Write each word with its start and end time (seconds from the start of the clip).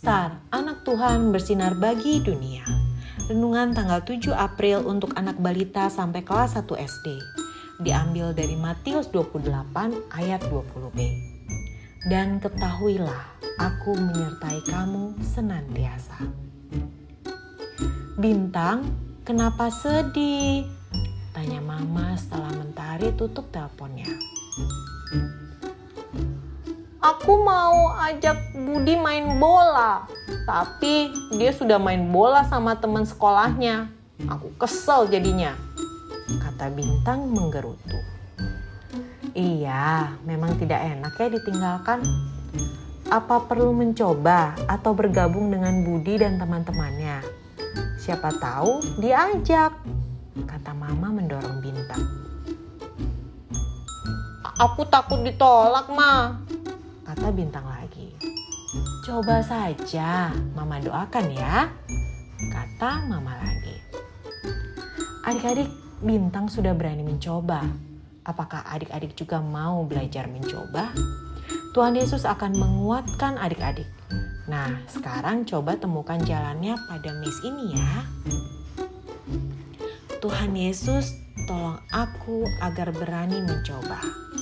Star, 0.00 0.40
anak 0.48 0.80
Tuhan 0.88 1.28
bersinar 1.28 1.76
bagi 1.76 2.24
dunia. 2.24 2.64
Renungan 3.28 3.76
tanggal 3.76 4.00
7 4.00 4.32
April 4.32 4.88
untuk 4.88 5.12
anak 5.12 5.36
balita 5.36 5.92
sampai 5.92 6.24
kelas 6.24 6.56
1 6.56 6.72
SD. 6.72 7.20
Diambil 7.84 8.32
dari 8.32 8.56
Matius 8.56 9.12
28 9.12 9.44
ayat 10.16 10.40
20b. 10.48 10.98
Dan 12.08 12.40
ketahuilah, 12.40 13.44
aku 13.60 13.92
menyertai 13.92 14.64
kamu 14.72 15.20
senantiasa. 15.20 16.16
Bintang, 18.16 18.88
kenapa 19.28 19.68
sedih? 19.68 20.64
Tanya 21.36 21.60
mama 21.60 22.16
setelah 22.16 22.56
mentari 22.56 23.12
tutup 23.20 23.52
teleponnya. 23.52 24.08
Aku 27.00 27.40
mau 27.40 27.96
ajak 27.96 28.52
Budi 28.52 28.92
main 28.92 29.40
bola, 29.40 30.04
tapi 30.44 31.08
dia 31.32 31.48
sudah 31.48 31.80
main 31.80 32.04
bola 32.12 32.44
sama 32.44 32.76
teman 32.76 33.08
sekolahnya. 33.08 33.88
Aku 34.28 34.52
kesel 34.60 35.08
jadinya, 35.08 35.56
kata 36.28 36.68
Bintang 36.68 37.24
menggerutu. 37.32 37.96
Iya, 39.32 40.12
memang 40.28 40.60
tidak 40.60 40.76
enak 40.76 41.16
ya 41.16 41.28
ditinggalkan. 41.40 42.04
Apa 43.08 43.48
perlu 43.48 43.72
mencoba 43.72 44.52
atau 44.68 44.92
bergabung 44.92 45.48
dengan 45.48 45.80
Budi 45.80 46.20
dan 46.20 46.36
teman-temannya? 46.36 47.24
Siapa 47.96 48.28
tahu 48.36 49.00
diajak, 49.00 49.72
kata 50.44 50.76
Mama 50.76 51.16
mendorong 51.16 51.64
Bintang. 51.64 52.04
Aku 54.60 54.84
takut 54.84 55.24
ditolak, 55.24 55.88
Ma, 55.88 56.36
kata 57.10 57.34
Bintang 57.34 57.66
lagi. 57.66 58.14
Coba 59.02 59.42
saja, 59.42 60.30
Mama 60.54 60.78
doakan 60.78 61.26
ya, 61.34 61.66
kata 62.38 63.02
Mama 63.10 63.34
lagi. 63.34 63.74
Adik-adik, 65.26 65.66
Bintang 66.06 66.46
sudah 66.46 66.70
berani 66.70 67.02
mencoba. 67.02 67.66
Apakah 68.22 68.62
adik-adik 68.70 69.18
juga 69.18 69.42
mau 69.42 69.82
belajar 69.82 70.30
mencoba? 70.30 70.94
Tuhan 71.74 71.98
Yesus 71.98 72.22
akan 72.22 72.54
menguatkan 72.54 73.42
adik-adik. 73.42 73.90
Nah, 74.46 74.70
sekarang 74.86 75.42
coba 75.50 75.74
temukan 75.82 76.22
jalannya 76.22 76.78
pada 76.86 77.10
Miss 77.18 77.42
ini 77.42 77.74
ya. 77.74 77.92
Tuhan 80.22 80.54
Yesus, 80.54 81.10
tolong 81.50 81.82
aku 81.90 82.46
agar 82.62 82.94
berani 82.94 83.42
mencoba. 83.42 84.29